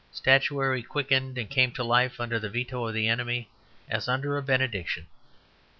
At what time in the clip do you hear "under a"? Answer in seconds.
4.07-4.41